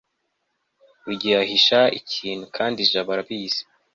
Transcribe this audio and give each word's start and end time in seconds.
rugeyoahisha 1.05 1.79
ikintu, 1.99 2.45
kandi 2.57 2.87
jabo 2.91 3.09
arabizi 3.15 3.61